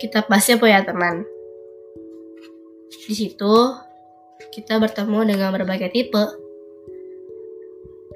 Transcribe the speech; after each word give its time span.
kita 0.00 0.24
pasti 0.24 0.56
punya 0.56 0.80
teman. 0.80 1.28
Di 2.88 3.12
situ 3.12 3.54
kita 4.48 4.80
bertemu 4.80 5.36
dengan 5.36 5.52
berbagai 5.52 5.92
tipe. 5.92 6.24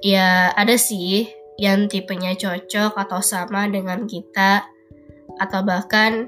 Ya, 0.01 0.53
ada 0.57 0.75
sih 0.81 1.29
yang 1.61 1.87
tipenya 1.87 2.35
cocok 2.35 2.97
atau 2.97 3.21
sama 3.21 3.69
dengan 3.69 4.09
kita, 4.09 4.65
atau 5.39 5.61
bahkan 5.63 6.27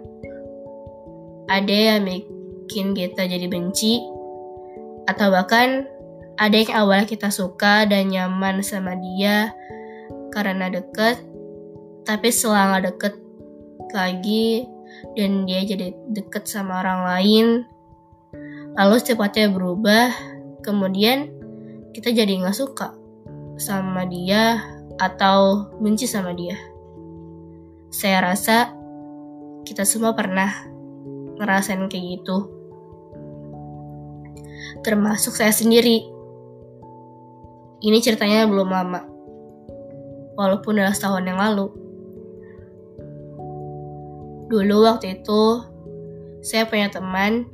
ada 1.50 1.74
yang 1.74 2.06
bikin 2.06 2.94
kita 2.94 3.26
jadi 3.26 3.48
benci, 3.48 4.00
atau 5.08 5.32
bahkan 5.32 5.88
ada 6.36 6.56
yang 6.56 6.72
awalnya 6.76 7.08
kita 7.08 7.32
suka 7.32 7.88
dan 7.88 8.12
nyaman 8.12 8.60
sama 8.60 8.94
dia 8.96 9.52
karena 10.32 10.68
deket, 10.68 11.20
tapi 12.04 12.28
setelah 12.28 12.80
deket 12.80 13.16
lagi 13.92 14.75
dan 15.16 15.48
dia 15.48 15.64
jadi 15.64 15.92
deket 16.12 16.48
sama 16.48 16.80
orang 16.84 17.00
lain, 17.04 17.46
lalu 18.76 18.94
secepatnya 19.00 19.50
berubah, 19.50 20.12
kemudian 20.62 21.32
kita 21.96 22.12
jadi 22.12 22.44
nggak 22.44 22.56
suka 22.56 22.92
sama 23.56 24.04
dia 24.04 24.60
atau 25.00 25.72
benci 25.80 26.04
sama 26.04 26.36
dia. 26.36 26.56
Saya 27.88 28.20
rasa 28.20 28.76
kita 29.64 29.88
semua 29.88 30.12
pernah 30.12 30.52
ngerasain 31.40 31.80
kayak 31.88 32.20
gitu. 32.20 32.52
Termasuk 34.84 35.32
saya 35.36 35.52
sendiri. 35.52 36.04
Ini 37.80 37.98
ceritanya 38.00 38.48
belum 38.48 38.68
lama. 38.72 39.00
Walaupun 40.36 40.80
udah 40.80 40.92
setahun 40.92 41.24
yang 41.24 41.40
lalu. 41.40 41.85
Dulu 44.46 44.86
waktu 44.86 45.18
itu 45.20 45.42
saya 46.46 46.66
punya 46.70 46.86
teman 46.90 47.50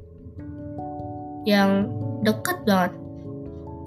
yang 1.49 1.89
deket 2.21 2.63
banget. 2.69 2.93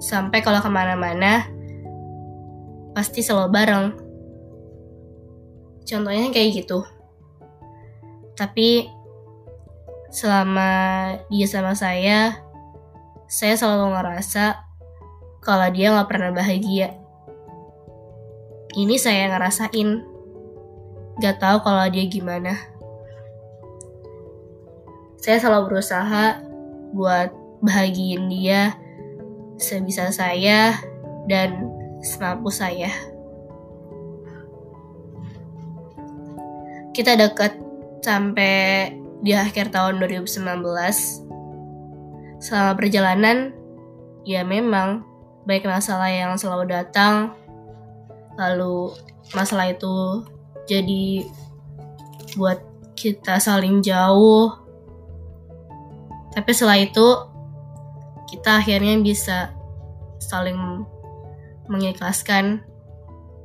Sampai 0.02 0.44
kalau 0.44 0.60
ke 0.60 0.68
mana-mana, 0.68 1.46
pasti 2.92 3.24
selalu 3.24 3.48
bareng. 3.48 3.86
Contohnya 5.86 6.28
kayak 6.34 6.66
gitu. 6.66 6.84
Tapi 8.36 8.90
selama 10.12 10.70
dia 11.32 11.46
sama 11.48 11.72
saya, 11.72 12.36
saya 13.30 13.54
selalu 13.56 13.94
ngerasa 13.96 14.60
kalau 15.40 15.70
dia 15.70 15.94
nggak 15.94 16.10
pernah 16.10 16.34
bahagia. 16.34 16.98
Ini 18.76 19.00
saya 19.00 19.32
ngerasain. 19.32 20.04
Gak 21.16 21.40
tahu 21.40 21.64
kalau 21.64 21.88
dia 21.88 22.04
gimana. 22.12 22.75
Saya 25.26 25.42
selalu 25.42 25.74
berusaha 25.74 26.38
buat 26.94 27.34
bahagiin 27.58 28.30
dia 28.30 28.78
sebisa 29.58 30.14
saya 30.14 30.78
dan 31.26 31.66
semampu 31.98 32.46
saya. 32.46 32.94
Kita 36.94 37.18
dekat 37.18 37.58
sampai 38.06 38.94
di 39.18 39.34
akhir 39.34 39.74
tahun 39.74 39.98
2019. 39.98 40.62
Selama 42.38 42.78
perjalanan, 42.78 43.50
ya 44.22 44.46
memang 44.46 45.02
baik 45.42 45.66
masalah 45.66 46.06
yang 46.06 46.38
selalu 46.38 46.70
datang, 46.70 47.34
lalu 48.38 48.94
masalah 49.34 49.74
itu 49.74 50.22
jadi 50.70 51.26
buat 52.38 52.62
kita 52.94 53.42
saling 53.42 53.82
jauh. 53.82 54.65
Tapi 56.36 56.50
setelah 56.52 56.76
itu, 56.76 57.06
kita 58.28 58.60
akhirnya 58.60 59.00
bisa 59.00 59.56
saling 60.20 60.84
mengikhlaskan 61.64 62.60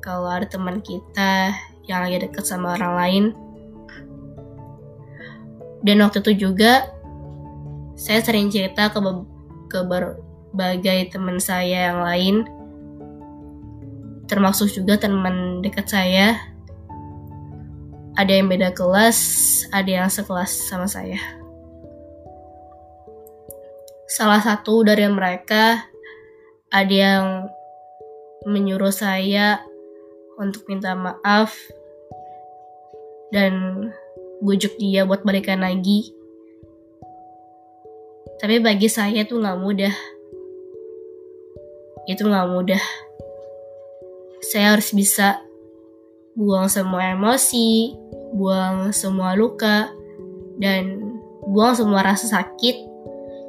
kalau 0.03 0.28
ada 0.28 0.44
teman 0.44 0.84
kita 0.84 1.56
yang 1.88 2.03
lagi 2.03 2.28
deket 2.28 2.44
sama 2.44 2.75
orang 2.75 2.94
lain. 3.00 3.25
Dan 5.81 6.03
waktu 6.03 6.19
itu 6.19 6.52
juga 6.52 6.91
saya 7.96 8.19
sering 8.22 8.52
cerita 8.52 8.91
ke, 8.91 9.00
ke 9.72 9.79
berbagai 9.88 11.16
teman 11.16 11.40
saya 11.40 11.96
yang 11.96 12.03
lain, 12.03 12.35
termasuk 14.28 14.68
juga 14.68 15.00
teman 15.00 15.63
dekat 15.63 15.88
saya. 15.88 16.38
Ada 18.19 18.44
yang 18.44 18.52
beda 18.52 18.75
kelas, 18.75 19.18
ada 19.72 19.88
yang 20.03 20.09
sekelas 20.12 20.52
sama 20.52 20.85
saya. 20.85 21.41
Salah 24.11 24.44
satu 24.44 24.83
dari 24.83 25.07
mereka 25.07 25.88
ada 26.67 26.91
yang 26.91 27.47
menyuruh 28.44 28.91
saya 28.91 29.63
untuk 30.35 30.67
minta 30.67 30.91
maaf 30.99 31.55
dan 33.31 33.88
bujuk 34.44 34.75
dia 34.75 35.07
buat 35.07 35.23
balikan 35.23 35.63
lagi. 35.63 36.11
Tapi 38.44 38.59
bagi 38.59 38.91
saya 38.91 39.23
tuh 39.23 39.39
nggak 39.39 39.59
mudah. 39.63 39.95
Itu 42.03 42.28
nggak 42.28 42.51
mudah. 42.51 42.83
Saya 44.43 44.75
harus 44.75 44.91
bisa 44.91 45.39
buang 46.35 46.67
semua 46.67 47.16
emosi, 47.16 47.95
buang 48.35 48.91
semua 48.91 49.39
luka, 49.39 49.88
dan 50.59 50.99
buang 51.47 51.79
semua 51.79 52.03
rasa 52.03 52.28
sakit 52.28 52.91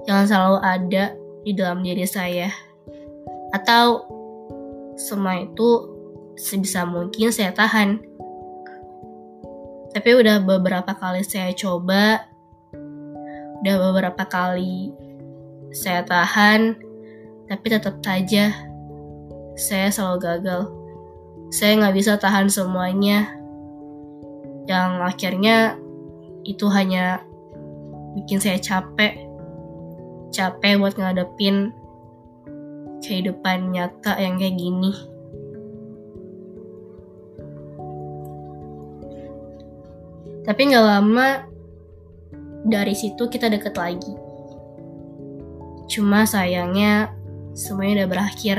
yang 0.06 0.26
selalu 0.26 0.58
ada 0.62 1.04
di 1.42 1.52
dalam 1.54 1.82
diri 1.82 2.06
saya. 2.06 2.50
Atau 3.52 4.06
semua 4.98 5.42
itu 5.42 5.92
sebisa 6.38 6.88
mungkin 6.88 7.30
saya 7.30 7.52
tahan. 7.52 8.00
Tapi 9.92 10.10
udah 10.16 10.41
beberapa 10.41 10.96
kali 10.96 11.20
saya 11.20 11.52
coba, 11.52 12.24
udah 13.60 13.76
beberapa 13.91 14.24
kali 14.24 14.88
saya 15.70 16.00
tahan, 16.02 16.80
tapi 17.46 17.66
tetap 17.68 18.00
saja 18.00 18.56
saya 19.52 19.92
selalu 19.92 20.18
gagal. 20.24 20.62
Saya 21.52 21.76
nggak 21.76 21.96
bisa 22.00 22.16
tahan 22.16 22.48
semuanya, 22.48 23.28
yang 24.64 25.04
akhirnya 25.04 25.76
itu 26.48 26.64
hanya 26.72 27.20
bikin 28.16 28.41
saya 28.41 28.56
capek 28.56 29.22
capek 30.32 30.81
buat 30.81 30.97
ngadepin 30.97 31.76
kehidupan 33.04 33.76
nyata 33.76 34.16
yang 34.16 34.41
kayak 34.41 34.56
gini. 34.56 34.93
Tapi 40.42 40.60
nggak 40.72 40.82
lama 40.88 41.47
dari 42.66 42.97
situ 42.97 43.28
kita 43.28 43.53
deket 43.53 43.76
lagi. 43.76 44.16
Cuma 45.87 46.25
sayangnya 46.25 47.12
semuanya 47.53 48.03
udah 48.03 48.09
berakhir. 48.10 48.59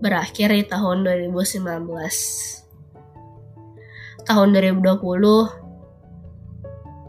Berakhir 0.00 0.48
di 0.54 0.64
tahun 0.64 1.02
2019. 1.04 1.66
Tahun 4.26 4.48
2020 4.54 5.66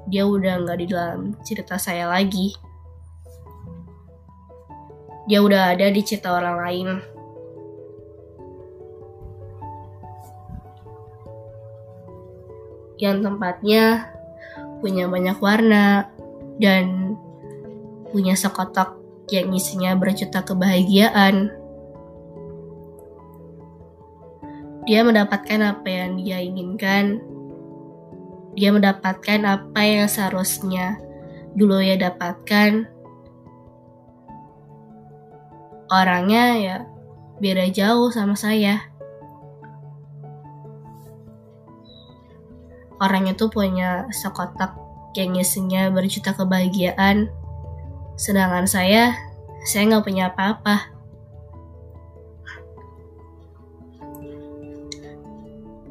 dia 0.07 0.23
udah 0.23 0.63
nggak 0.63 0.77
di 0.79 0.87
dalam 0.87 1.35
cerita 1.43 1.75
saya 1.75 2.07
lagi 2.07 2.66
dia 5.27 5.43
udah 5.43 5.75
ada 5.75 5.91
di 5.91 6.01
cerita 6.07 6.31
orang 6.31 6.57
lain. 6.63 6.87
Yang 12.97 13.17
tempatnya 13.27 13.83
punya 14.79 15.05
banyak 15.11 15.37
warna 15.43 16.07
dan 16.57 17.13
punya 18.09 18.39
sekotak 18.39 18.95
yang 19.27 19.51
isinya 19.51 19.93
berjuta 19.99 20.41
kebahagiaan. 20.47 21.51
Dia 24.87 25.03
mendapatkan 25.03 25.59
apa 25.59 25.87
yang 25.91 26.23
dia 26.23 26.39
inginkan. 26.39 27.19
Dia 28.55 28.71
mendapatkan 28.71 29.43
apa 29.43 29.81
yang 29.83 30.07
seharusnya 30.07 30.97
dulu 31.53 31.83
ia 31.83 31.99
dapatkan 31.99 32.96
orangnya 35.87 36.45
ya 36.59 36.77
beda 37.37 37.69
jauh 37.69 38.09
sama 38.09 38.33
saya. 38.33 38.81
Orang 42.97 43.29
itu 43.29 43.45
punya 43.53 44.09
sekotak 44.09 44.73
yang 45.13 45.37
isinya 45.37 45.93
berjuta 45.93 46.33
kebahagiaan, 46.33 47.29
sedangkan 48.17 48.65
saya, 48.65 49.13
saya 49.69 49.85
nggak 49.85 50.05
punya 50.05 50.33
apa-apa. 50.33 50.89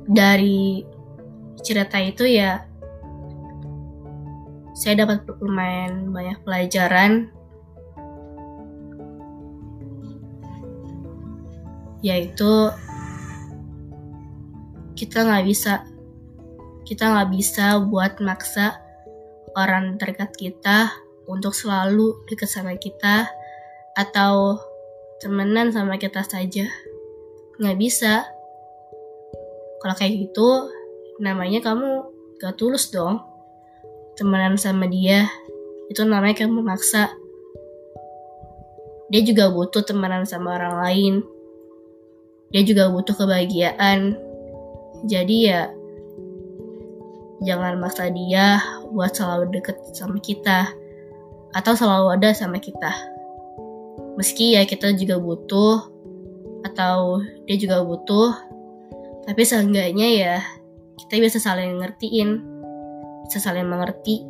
Dari 0.07 0.83
cerita 1.63 1.99
itu 2.03 2.27
ya, 2.27 2.67
saya 4.75 5.07
dapat 5.07 5.27
lumayan 5.39 6.11
banyak 6.11 6.43
pelajaran 6.43 7.36
yaitu 12.07 12.71
kita 14.95 15.27
nggak 15.27 15.45
bisa 15.51 15.83
kita 16.87 17.11
nggak 17.11 17.31
bisa 17.35 17.83
buat 17.83 18.23
maksa 18.23 18.79
orang 19.59 19.99
terdekat 19.99 20.31
kita 20.39 20.95
untuk 21.27 21.51
selalu 21.51 22.15
dekat 22.31 22.47
sama 22.47 22.79
kita 22.79 23.27
atau 23.99 24.63
temenan 25.19 25.75
sama 25.75 25.99
kita 25.99 26.23
saja. 26.23 26.71
Nggak 27.59 27.77
bisa. 27.81 28.23
Kalau 29.83 29.95
kayak 29.99 30.15
gitu 30.15 30.71
namanya 31.19 31.59
kamu 31.65 32.07
gak 32.39 32.55
tulus 32.55 32.93
dong. 32.95 33.19
Temenan 34.15 34.55
sama 34.55 34.87
dia 34.87 35.27
itu 35.91 36.03
namanya 36.03 36.47
kamu 36.47 36.63
memaksa 36.63 37.15
dia 39.07 39.23
juga 39.23 39.55
butuh 39.55 39.87
temenan 39.87 40.27
sama 40.27 40.59
orang 40.59 40.75
lain 40.83 41.15
dia 42.55 42.63
juga 42.63 42.89
butuh 42.91 43.15
kebahagiaan 43.15 44.15
jadi 45.05 45.37
ya 45.43 45.61
jangan 47.45 47.77
maksa 47.77 48.09
dia 48.09 48.63
buat 48.91 49.13
selalu 49.13 49.61
deket 49.61 49.77
sama 49.93 50.17
kita 50.23 50.73
atau 51.57 51.73
selalu 51.73 52.17
ada 52.17 52.37
sama 52.37 52.61
kita. 52.61 52.93
Meski 54.17 54.57
ya 54.57 54.65
kita 54.65 54.93
juga 54.97 55.21
butuh 55.21 55.89
atau 56.65 57.21
dia 57.45 57.57
juga 57.61 57.85
butuh, 57.85 58.33
tapi 59.29 59.43
seenggaknya 59.45 60.09
ya 60.09 60.37
kita 60.97 61.21
bisa 61.21 61.39
saling 61.41 61.81
ngertiin, 61.81 62.41
bisa 63.29 63.39
saling 63.41 63.69
mengerti 63.69 64.25